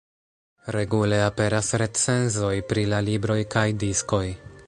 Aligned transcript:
Regule 0.75 1.19
aperas 1.25 1.69
recenzoj 1.83 2.51
pri 2.73 2.87
la 2.95 3.05
libroj 3.11 3.39
kaj 3.57 3.67
diskoj. 3.85 4.27